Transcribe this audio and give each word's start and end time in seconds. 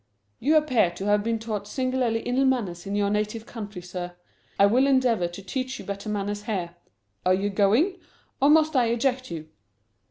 "You 0.39 0.57
appear 0.57 0.89
to 0.95 1.05
have 1.05 1.23
been 1.23 1.37
taught 1.37 1.67
singularly 1.67 2.21
ill 2.21 2.43
manners 2.43 2.87
in 2.87 2.95
your 2.95 3.11
native 3.11 3.45
country, 3.45 3.83
sir. 3.83 4.15
I 4.57 4.65
will 4.65 4.87
endeavour 4.87 5.27
to 5.27 5.43
teach 5.43 5.77
you 5.77 5.85
better 5.85 6.09
manners 6.09 6.45
here. 6.45 6.73
Are 7.23 7.35
you 7.35 7.51
going? 7.51 7.99
Or 8.41 8.49
must 8.49 8.75
I 8.75 8.87
eject 8.87 9.29
you?" 9.29 9.49